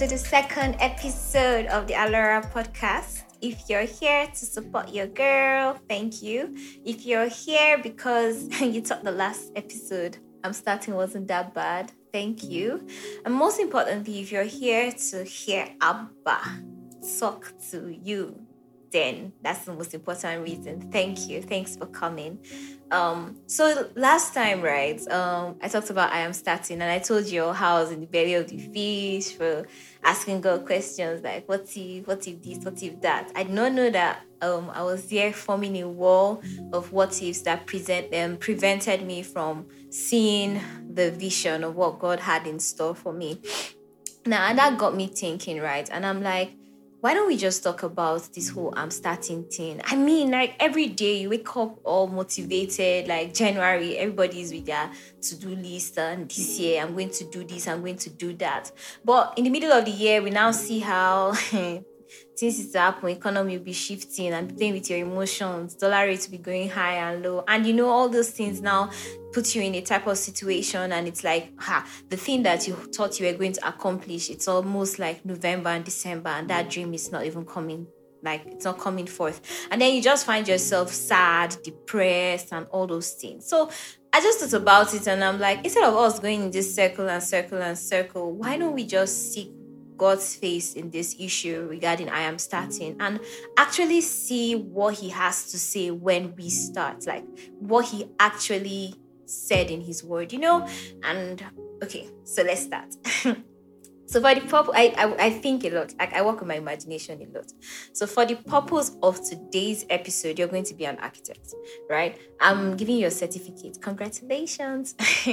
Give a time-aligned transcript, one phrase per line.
[0.00, 3.24] to the second episode of the Alora podcast.
[3.42, 6.56] If you're here to support your girl, thank you.
[6.86, 12.42] If you're here because you thought the last episode I'm starting wasn't that bad, thank
[12.42, 12.88] you.
[13.26, 16.40] And most importantly, if you're here to hear Abba
[17.18, 18.40] talk to you,
[18.90, 20.90] then that's the most important reason.
[20.90, 21.42] Thank you.
[21.42, 22.38] Thanks for coming.
[22.90, 27.26] Um, so last time, right, um, I talked about I am starting and I told
[27.26, 29.66] you how I was in the belly of the fish for
[30.02, 33.30] asking God questions like what if, what if this, what if that.
[33.36, 37.42] I did not know that um, I was there forming a wall of what ifs
[37.42, 40.60] that present um, prevented me from seeing
[40.92, 43.40] the vision of what God had in store for me.
[44.26, 45.88] Now and that got me thinking, right?
[45.90, 46.52] And I'm like,
[47.00, 49.80] why don't we just talk about this whole I'm starting thing?
[49.84, 54.90] I mean, like every day you wake up all motivated, like January, everybody's with their
[55.22, 58.34] to do list, and this year I'm going to do this, I'm going to do
[58.34, 58.70] that.
[59.02, 61.32] But in the middle of the year, we now see how
[62.36, 66.26] things is to happen, economy will be shifting and playing with your emotions, dollar rate
[66.30, 67.44] will be going high and low.
[67.46, 68.90] And you know, all those things now
[69.32, 72.74] put you in a type of situation and it's like, ha, the thing that you
[72.74, 76.94] thought you were going to accomplish, it's almost like November and December, and that dream
[76.94, 77.86] is not even coming
[78.22, 79.40] like it's not coming forth.
[79.70, 83.46] And then you just find yourself sad depressed and all those things.
[83.46, 83.70] So
[84.12, 87.08] i just thought about it and i'm like instead of us going in this circle
[87.08, 89.52] and circle and circle why don't we just seek
[90.00, 93.20] God's face in this issue regarding I am starting and
[93.58, 97.26] actually see what He has to say when we start, like
[97.58, 98.94] what He actually
[99.26, 100.66] said in His Word, you know?
[101.02, 101.44] And
[101.82, 102.96] okay, so let's start.
[104.06, 105.92] so for the purpose, I, I, I think a lot.
[105.98, 107.52] Like I work on my imagination a lot.
[107.92, 111.52] So for the purpose of today's episode, you're going to be an architect,
[111.90, 112.18] right?
[112.40, 113.82] I'm giving you a certificate.
[113.82, 114.94] Congratulations.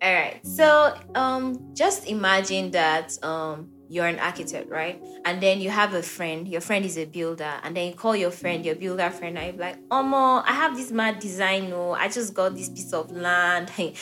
[0.00, 0.38] All right.
[0.46, 5.02] So um, just imagine that um you're an architect, right?
[5.24, 8.14] And then you have a friend, your friend is a builder, and then you call
[8.14, 11.92] your friend, your builder friend, and you're like, Omo, I have this mad design, no,
[11.92, 13.94] I just got this piece of land, like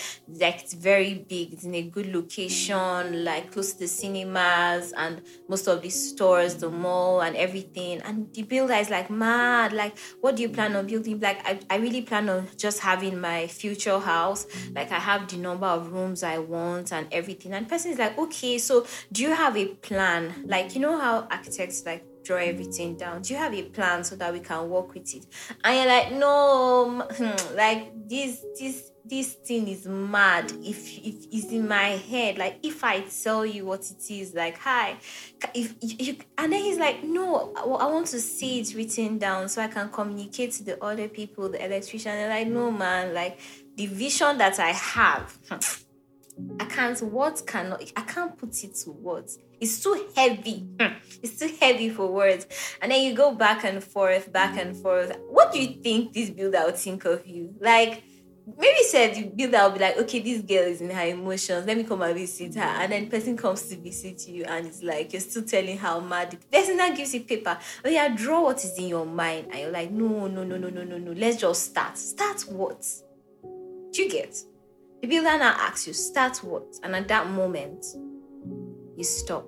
[0.63, 5.67] it's very big, it's in a good location, like close to the cinemas and most
[5.67, 8.01] of the stores, the mall and everything.
[8.03, 11.21] And the builder is like, mad, like, what do you plan on building?
[11.21, 14.47] Like, I, I really plan on just having my future house.
[14.75, 17.53] Like, I have the number of rooms I want and everything.
[17.53, 20.45] And person is like, okay, so do you have a plan?
[20.47, 23.23] Like, you know how architects like draw everything down?
[23.23, 25.27] Do you have a plan so that we can work with it?
[25.65, 30.53] And you're like, no, hmm, like this, this, this thing is mad.
[30.63, 34.59] If if it's in my head, like if I tell you what it is, like
[34.59, 34.97] hi,
[35.55, 39.63] if you, and then he's like, no, I want to see it written down so
[39.63, 42.13] I can communicate to the other people, the electrician.
[42.13, 43.39] And they're like, no, man, like
[43.77, 45.39] the vision that I have.
[46.61, 49.39] I can't what cannot I can't put it to words.
[49.61, 50.67] It's too heavy.
[50.81, 50.95] Hmm.
[51.23, 52.47] It's too heavy for words.
[52.83, 55.17] And then you go back and forth, back and forth.
[55.29, 57.55] What do you think this builder would think of you?
[57.61, 58.03] Like
[58.59, 61.67] maybe said the builder will be like, okay, this girl is in her emotions.
[61.67, 62.61] Let me come and visit her.
[62.61, 66.31] And then person comes to visit you and it's like you're still telling how mad
[66.31, 67.59] the person that gives you paper.
[67.85, 69.49] Oh yeah, draw what is in your mind.
[69.51, 71.13] And you're like, no, no, no, no, no, no, no.
[71.13, 71.99] Let's just start.
[71.99, 72.87] Start what?
[73.93, 74.37] Do you get?
[75.01, 76.65] The builder now asks you, start what?
[76.83, 77.85] And at that moment,
[78.97, 79.47] you stop.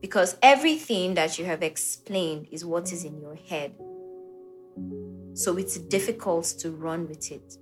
[0.00, 3.74] Because everything that you have explained is what is in your head.
[5.34, 7.58] So it's difficult to run with it.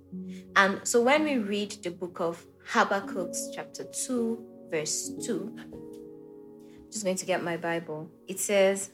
[0.55, 5.55] And so when we read the book of Habakkuk, chapter 2, verse 2,
[6.91, 8.09] just going to get my Bible.
[8.27, 8.91] It says,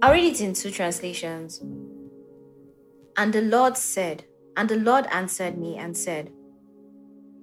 [0.00, 1.60] I'll read it in two translations.
[3.18, 4.24] And the Lord said,
[4.56, 6.32] and the Lord answered me and said,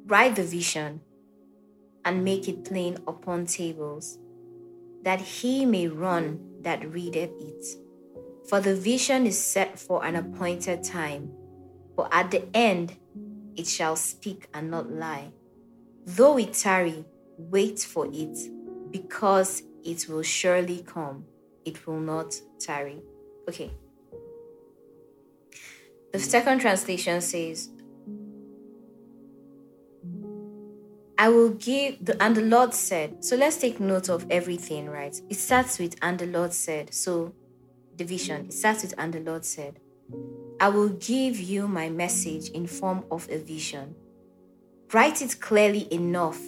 [0.06, 1.02] Write the vision
[2.04, 4.20] and make it plain upon tables,
[5.04, 7.66] that he may run that readeth it.
[8.50, 11.32] For the vision is set for an appointed time,
[11.96, 12.98] but at the end
[13.56, 15.32] it shall speak and not lie.
[16.06, 17.06] Though it tarry,
[17.38, 18.38] wait for it,
[18.92, 21.26] because it will surely come.
[21.64, 23.02] It will not tarry.
[23.48, 23.72] Okay.
[26.12, 27.70] The second translation says,
[31.18, 33.24] I will give, the, and the Lord said.
[33.24, 35.16] So let's take note of everything, right?
[35.30, 36.94] It starts with, and the Lord said.
[36.94, 37.34] So
[37.96, 39.80] division, it starts with, and the Lord said,
[40.60, 43.96] I will give you my message in form of a vision.
[44.92, 46.40] Write it clearly enough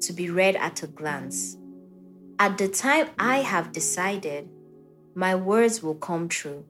[0.00, 1.56] to be read at a glance.
[2.38, 4.48] At the time I have decided,
[5.14, 6.64] my words will come true.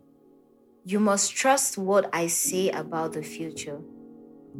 [0.84, 3.80] You must trust what I say about the future.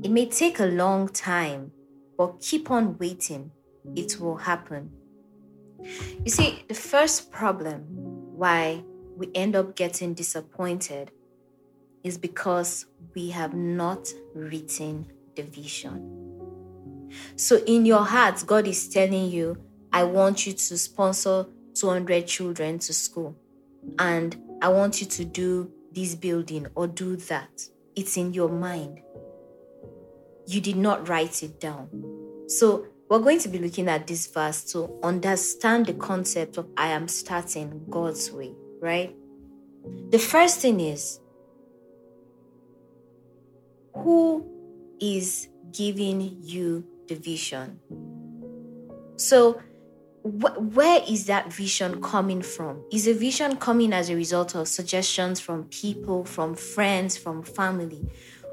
[0.03, 1.73] It may take a long time,
[2.21, 3.51] but keep on waiting.
[3.97, 4.91] It will happen.
[6.23, 7.81] You see, the first problem
[8.37, 8.85] why
[9.17, 11.13] we end up getting disappointed
[12.05, 12.85] is because
[13.15, 17.09] we have not written the vision.
[17.37, 19.57] So, in your heart, God is telling you,
[19.91, 23.35] I want you to sponsor 200 children to school,
[23.99, 27.63] and I want you to do this building or do that.
[27.97, 29.01] It's in your mind.
[30.47, 31.89] You did not write it down.
[32.51, 36.89] So, we're going to be looking at this verse to understand the concept of I
[36.89, 39.15] am starting God's way, right?
[40.11, 41.21] The first thing is
[43.95, 44.45] who
[45.01, 47.79] is giving you the vision?
[49.15, 49.61] So,
[50.23, 52.83] wh- where is that vision coming from?
[52.91, 58.09] Is a vision coming as a result of suggestions from people, from friends, from family?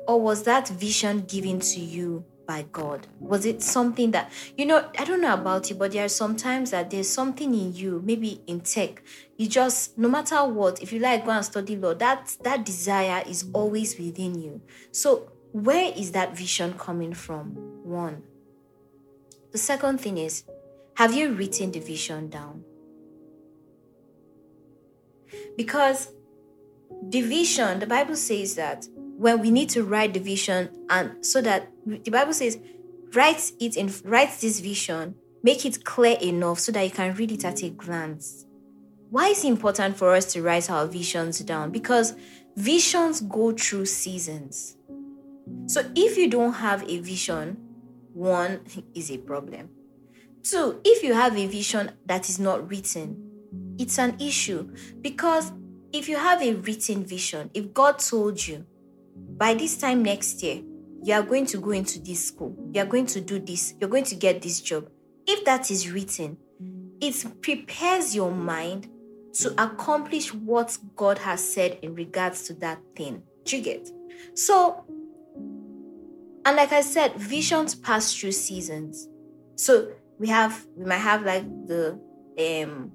[0.08, 3.06] Or was that vision given to you by God?
[3.20, 6.72] Was it something that, you know, I don't know about you, but there are sometimes
[6.72, 9.04] that there's something in you, maybe in tech,
[9.36, 13.24] you just, no matter what, if you like, go and study law, that, that desire
[13.28, 14.62] is always within you.
[14.92, 17.50] So, where is that vision coming from?
[17.84, 18.24] One.
[19.52, 20.44] The second thing is,
[20.96, 22.64] have you written the vision down?
[25.56, 26.12] Because
[27.02, 31.42] the vision, the Bible says that when we need to write the vision and so
[31.42, 32.58] that the bible says
[33.14, 37.32] write it in write this vision make it clear enough so that you can read
[37.32, 38.46] it at a glance.
[39.10, 41.72] Why is it important for us to write our visions down?
[41.72, 42.16] Because
[42.58, 44.76] visions go through seasons.
[45.68, 47.58] So if you don't have a vision
[48.14, 48.62] one
[48.94, 49.70] is a problem.
[50.44, 53.24] Two if you have a vision that is not written
[53.80, 54.74] it's an issue.
[55.02, 55.54] Because
[55.94, 58.66] if you have a written vision if god told you
[59.38, 60.62] by this time next year,
[61.04, 63.90] you are going to go into this school, you are going to do this, you're
[63.90, 64.90] going to get this job.
[65.26, 66.38] If that is written,
[67.00, 68.90] it prepares your mind
[69.34, 73.22] to accomplish what God has said in regards to that thing.
[73.44, 73.90] Do you get?
[74.34, 74.84] So,
[76.46, 79.08] and like I said, visions pass through seasons.
[79.56, 82.00] So we have we might have like the
[82.40, 82.92] um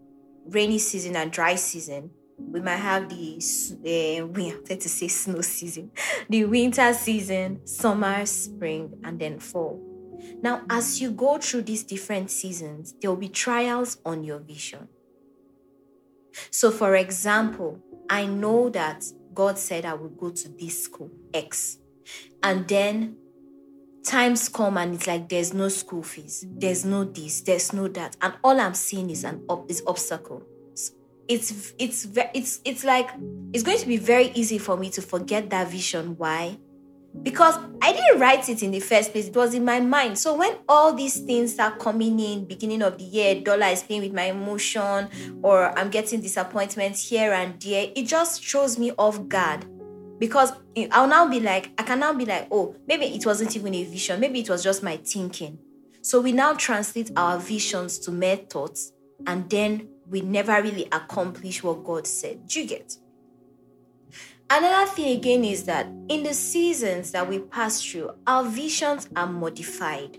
[0.46, 2.10] rainy season and dry season
[2.50, 5.90] we might have the uh, we have to say snow season,
[6.28, 9.80] the winter season, summer, spring, and then fall.
[10.42, 14.88] Now, as you go through these different seasons, there will be trials on your vision.
[16.50, 19.04] So, for example, I know that
[19.34, 21.78] God said I would go to this school X,
[22.42, 23.16] and then
[24.04, 28.16] times come and it's like there's no school fees, there's no this, there's no that,
[28.20, 30.42] and all I'm seeing is an is obstacle
[31.32, 33.08] it's it's it's it's like
[33.52, 36.14] it's going to be very easy for me to forget that vision.
[36.18, 36.58] Why?
[37.22, 39.28] Because i didn't write it in the first place.
[39.28, 40.18] It was in my mind.
[40.18, 44.02] So when all these things start coming in beginning of the year dollar is playing
[44.02, 45.08] with my emotion
[45.42, 49.64] or i'm getting disappointments here and there it just throws me off guard.
[50.18, 50.52] Because
[50.90, 53.84] i'll now be like i can now be like oh maybe it wasn't even a
[53.84, 54.20] vision.
[54.20, 55.58] Maybe it was just my thinking.
[56.02, 58.92] So we now translate our visions to mere thoughts.
[59.24, 62.46] And then we never really accomplish what God said.
[62.46, 62.96] Do you get?
[64.50, 69.26] Another thing again is that in the seasons that we pass through, our visions are
[69.26, 70.18] modified.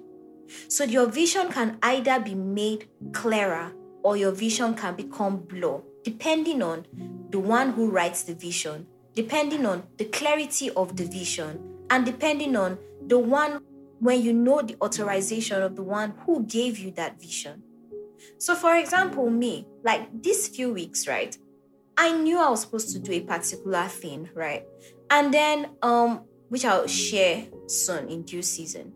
[0.68, 3.72] So your vision can either be made clearer
[4.02, 6.88] or your vision can become blur, depending on
[7.30, 12.56] the one who writes the vision, depending on the clarity of the vision, and depending
[12.56, 13.62] on the one
[14.00, 17.62] when you know the authorization of the one who gave you that vision.
[18.38, 21.38] So, for example, me, like these few weeks, right?
[21.98, 24.66] I knew I was supposed to do a particular thing, right?
[25.10, 28.94] And then, um, which I'll share soon in due season.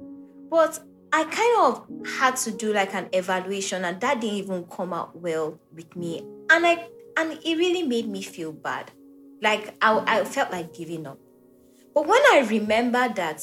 [0.49, 0.79] But
[1.13, 5.15] I kind of had to do like an evaluation, and that didn't even come out
[5.15, 6.25] well with me.
[6.49, 8.91] And I and it really made me feel bad.
[9.41, 11.19] Like I, I felt like giving up.
[11.93, 13.41] But when I remember that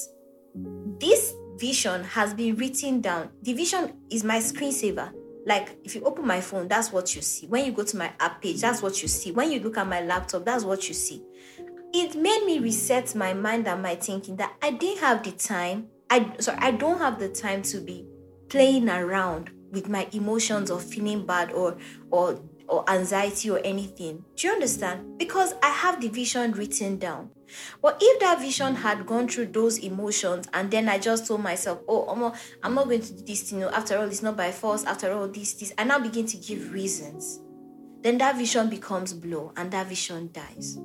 [1.01, 5.13] this vision has been written down, the vision is my screensaver
[5.47, 7.47] like if you open my phone that's what you see.
[7.47, 9.33] When you go to my app page that's what you see.
[9.33, 11.23] When you look at my laptop that's what you see.
[11.93, 15.89] It made me reset my mind and my thinking that i didn't have the time
[16.11, 18.05] i sorry i don't have the time to be
[18.49, 21.77] playing around with my emotions or feeling bad or
[22.11, 27.31] or or anxiety or anything do you understand because i have the vision written down
[27.83, 31.81] but if that vision had gone through those emotions and then I just told myself,
[31.89, 34.37] oh, I'm not, I'm not going to do this, you know, after all, it's not
[34.37, 37.41] by force, after all, this, this, I now begin to give reasons.
[38.03, 40.79] Then that vision becomes blur and that vision dies.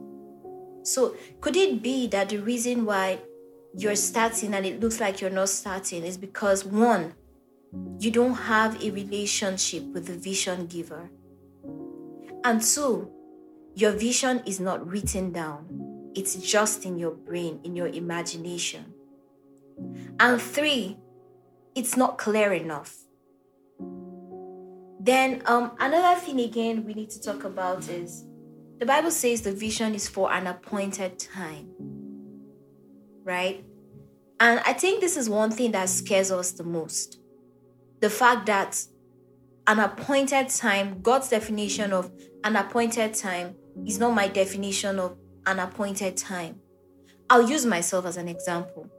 [0.84, 3.20] So could it be that the reason why
[3.78, 7.14] you're starting and it looks like you're not starting is because one,
[8.00, 11.10] you don't have a relationship with the vision giver.
[12.44, 13.12] And two,
[13.76, 18.94] your vision is not written down, it's just in your brain, in your imagination.
[20.20, 20.98] And three,
[21.76, 22.96] it's not clear enough.
[25.00, 28.26] Then, um, another thing again we need to talk about is
[28.80, 31.70] the Bible says the vision is for an appointed time,
[33.24, 33.64] right?
[34.42, 37.20] And I think this is one thing that scares us the most
[38.00, 38.86] the fact that
[39.68, 42.12] an appointed time, God's definition of
[42.44, 43.56] an appointed time,
[43.86, 46.60] is not my definition of an appointed time.
[47.30, 48.90] I'll use myself as an example.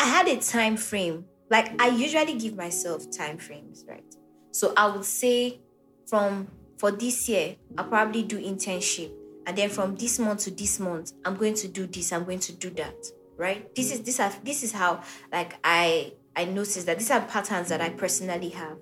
[0.00, 4.14] I had a time frame, like I usually give myself time frames, right?
[4.52, 5.60] So I would say
[6.06, 9.10] from for this year, I'll probably do internship.
[9.46, 12.40] And then from this month to this month, I'm going to do this, I'm going
[12.40, 12.94] to do that.
[13.36, 13.72] Right?
[13.74, 15.02] This is this this is how
[15.32, 18.78] like I I notice that these are patterns that I personally have.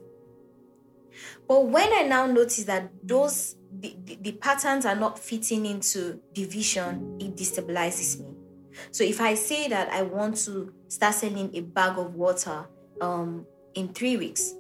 [1.49, 6.21] But when I now notice that those the, the, the patterns are not fitting into
[6.33, 8.35] division, it destabilizes me.
[8.91, 12.67] So if I say that I want to start selling a bag of water
[13.01, 14.55] um, in three weeks,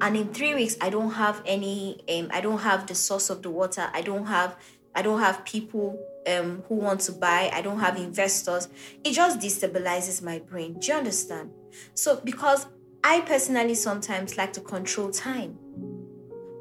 [0.00, 3.42] and in three weeks i don't have any um, i don't have the source of
[3.42, 4.56] the water i don't have
[4.94, 8.68] i don't have people um, who want to buy i don't have investors
[9.04, 10.78] it just destabilizes my brain.
[10.78, 11.50] Do you understand?
[11.94, 12.66] So because
[13.02, 15.58] i personally sometimes like to control time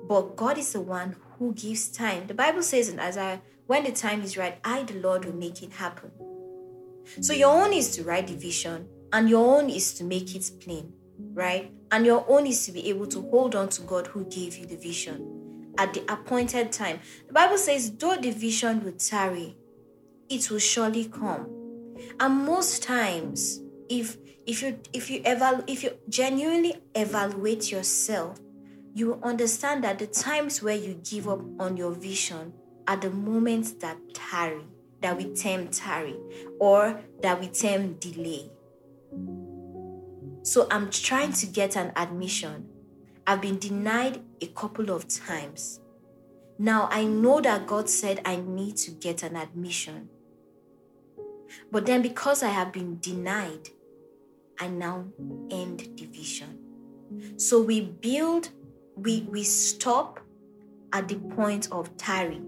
[0.09, 3.91] but god is the one who gives time the bible says in isaiah when the
[3.91, 6.11] time is right i the lord will make it happen
[7.21, 10.51] so your own is to write the vision and your own is to make it
[10.59, 10.93] plain
[11.33, 11.71] right?
[11.91, 14.65] And your own is to be able to hold on to God who gave you
[14.65, 16.99] the vision at the appointed time.
[17.27, 19.57] The Bible says, though the vision will tarry,
[20.29, 21.47] it will surely come.
[22.19, 28.39] And most times, if if you if you eval if you genuinely evaluate yourself,
[28.93, 32.53] you will understand that the times where you give up on your vision
[32.87, 34.65] are the moments that tarry,
[35.01, 36.17] that we term tarry,
[36.59, 38.49] or that we term delay.
[40.43, 42.67] So I'm trying to get an admission.
[43.27, 45.81] I've been denied a couple of times.
[46.57, 50.09] Now I know that God said I need to get an admission.
[51.71, 53.69] But then because I have been denied,
[54.59, 55.05] I now
[55.51, 56.59] end division.
[57.37, 58.49] So we build,
[59.03, 60.19] we, we stop
[60.93, 62.41] at the point of tarry.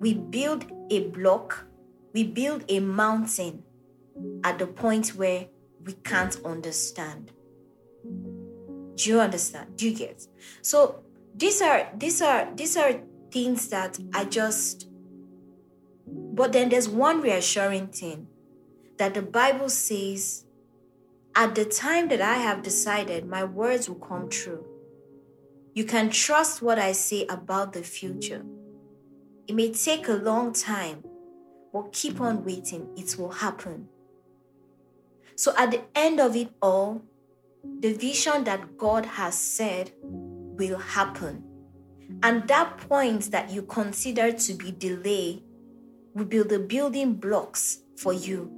[0.00, 1.66] We build a block,
[2.12, 3.62] we build a mountain
[4.44, 5.46] at the point where
[5.84, 7.32] we can't understand.
[8.02, 9.76] Do you understand?
[9.76, 10.26] Do you get?
[10.60, 11.02] So
[11.34, 14.88] these are these are these are things that I just
[16.06, 18.26] but then there's one reassuring thing
[18.98, 20.44] that the Bible says
[21.34, 24.71] at the time that I have decided my words will come true.
[25.74, 28.44] You can trust what I say about the future.
[29.46, 31.04] It may take a long time,
[31.72, 33.88] but keep on waiting, it will happen.
[35.34, 37.02] So at the end of it all,
[37.80, 41.44] the vision that God has said will happen.
[42.22, 45.42] And that point that you consider to be delay
[46.14, 48.50] will be the building blocks for you,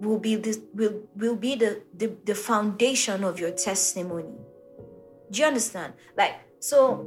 [0.00, 4.34] will be the, will, will be the, the, the foundation of your testimony.
[5.30, 5.94] Do you understand?
[6.16, 7.06] Like, so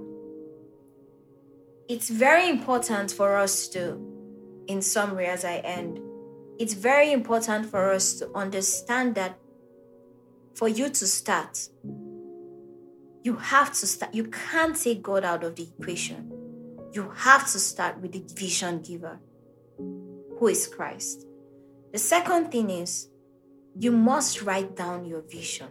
[1.88, 4.00] it's very important for us to,
[4.68, 6.00] in summary, as I end,
[6.60, 9.38] it's very important for us to understand that
[10.54, 11.70] for you to start,
[13.24, 14.14] you have to start.
[14.14, 16.32] You can't take God out of the equation.
[16.94, 19.20] You have to start with the vision giver,
[19.78, 21.26] who is Christ.
[21.94, 23.10] The second thing is,
[23.78, 25.68] you must write down your vision.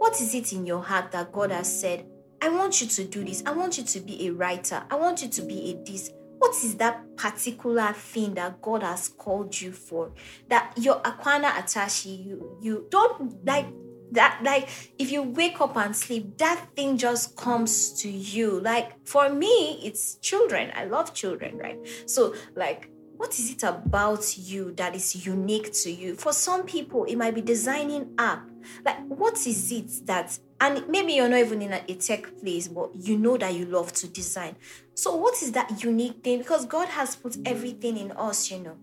[0.00, 2.06] What is it in your heart that God has said,
[2.40, 3.42] I want you to do this.
[3.44, 4.82] I want you to be a writer.
[4.90, 9.08] I want you to be a this what is that particular thing that God has
[9.08, 10.10] called you for?
[10.48, 13.66] That your Aquana Atashi, you you don't like
[14.12, 19.06] that like if you wake up and sleep that thing just comes to you like
[19.06, 22.90] for me it's children i love children right so like
[23.20, 26.14] what is it about you that is unique to you?
[26.14, 28.48] For some people it might be designing app.
[28.82, 32.88] Like what is it that and maybe you're not even in a, tech place but
[32.94, 34.56] you know that you love to design.
[34.94, 36.38] So what is that unique thing?
[36.38, 38.78] Because god has put everything in us you know.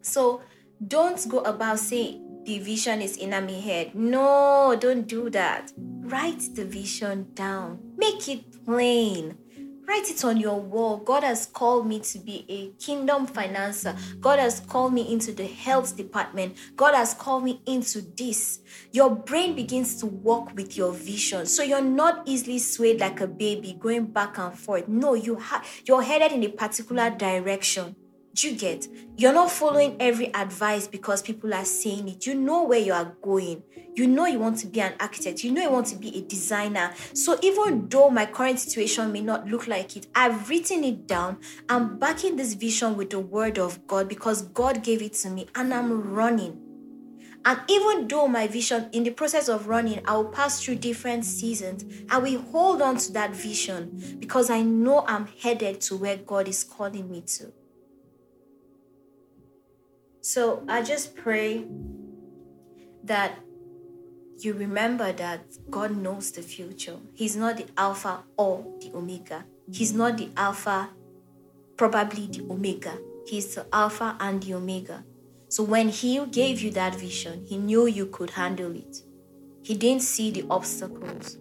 [0.00, 0.42] So
[0.86, 3.96] don't go about saying the vision is in my head.
[3.96, 5.72] No don't do that.
[5.76, 7.80] Write the vision down.
[7.96, 9.36] Make it plain
[9.90, 10.98] Write it on your wall.
[10.98, 13.98] God has called me to be a kingdom financer.
[14.20, 16.56] God has called me into the health department.
[16.76, 18.60] God has called me into this.
[18.92, 21.44] Your brain begins to work with your vision.
[21.44, 24.86] So you're not easily swayed like a baby going back and forth.
[24.86, 27.96] No, you ha- you're headed in a particular direction.
[28.32, 28.86] Do you get?
[29.16, 32.26] You're not following every advice because people are saying it.
[32.26, 33.64] You know where you are going.
[33.96, 35.42] You know you want to be an architect.
[35.42, 36.94] You know you want to be a designer.
[37.12, 41.38] So even though my current situation may not look like it, I've written it down.
[41.68, 45.48] I'm backing this vision with the word of God because God gave it to me
[45.56, 46.60] and I'm running.
[47.44, 51.24] And even though my vision, in the process of running, I will pass through different
[51.24, 56.18] seasons, I will hold on to that vision because I know I'm headed to where
[56.18, 57.52] God is calling me to.
[60.20, 61.64] So I just pray
[63.04, 63.38] that
[64.38, 66.96] you remember that God knows the future.
[67.14, 69.44] He's not the Alpha or the Omega.
[69.70, 70.90] He's not the Alpha,
[71.76, 72.98] probably the Omega.
[73.26, 75.04] He's the Alpha and the Omega.
[75.48, 79.02] So when He gave you that vision, He knew you could handle it.
[79.62, 81.38] He didn't see the obstacles.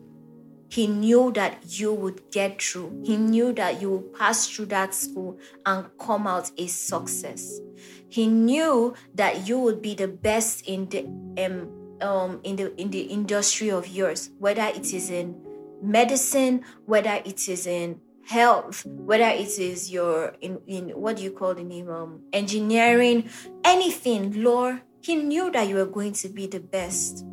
[0.69, 3.01] He knew that you would get through.
[3.03, 7.59] He knew that you would pass through that school and come out a success.
[8.07, 11.05] He knew that you would be the best in the
[11.43, 11.69] um,
[12.01, 15.35] um in the in the industry of yours, whether it is in
[15.81, 21.31] medicine, whether it is in health, whether it is your in, in what do you
[21.31, 23.27] call the name um engineering,
[23.63, 27.25] anything, Lord, he knew that you were going to be the best.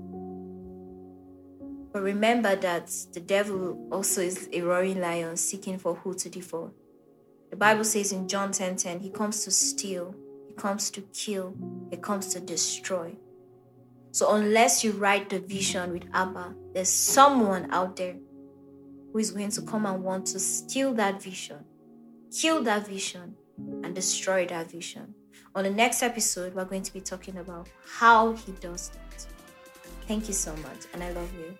[1.96, 6.70] But remember that the devil also is a roaring lion seeking for who to devour.
[7.48, 10.14] The Bible says in John 10:10, 10, 10, he comes to steal,
[10.46, 11.54] he comes to kill,
[11.90, 13.16] he comes to destroy.
[14.10, 18.16] So unless you write the vision with Abba, there's someone out there
[19.10, 21.64] who is going to come and want to steal that vision,
[22.30, 23.36] kill that vision,
[23.82, 25.14] and destroy that vision.
[25.54, 29.26] On the next episode, we're going to be talking about how he does that.
[30.06, 31.56] Thank you so much, and I love you.